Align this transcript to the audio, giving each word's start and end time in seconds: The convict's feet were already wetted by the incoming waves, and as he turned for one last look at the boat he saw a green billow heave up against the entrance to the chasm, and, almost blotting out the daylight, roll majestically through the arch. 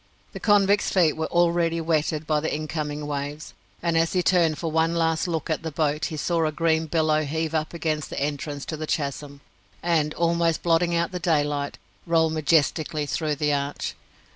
The 0.33 0.39
convict's 0.39 0.89
feet 0.89 1.13
were 1.15 1.27
already 1.27 1.79
wetted 1.79 2.25
by 2.25 2.39
the 2.39 2.51
incoming 2.51 3.05
waves, 3.05 3.53
and 3.83 3.95
as 3.95 4.13
he 4.13 4.23
turned 4.23 4.57
for 4.57 4.71
one 4.71 4.95
last 4.95 5.27
look 5.27 5.47
at 5.47 5.61
the 5.61 5.69
boat 5.71 6.05
he 6.05 6.17
saw 6.17 6.43
a 6.47 6.51
green 6.51 6.87
billow 6.87 7.23
heave 7.23 7.53
up 7.53 7.71
against 7.71 8.09
the 8.09 8.19
entrance 8.19 8.65
to 8.65 8.77
the 8.77 8.87
chasm, 8.87 9.41
and, 9.83 10.15
almost 10.15 10.63
blotting 10.63 10.95
out 10.95 11.11
the 11.11 11.19
daylight, 11.19 11.77
roll 12.07 12.31
majestically 12.31 13.05
through 13.05 13.35
the 13.35 13.53
arch. 13.53 13.93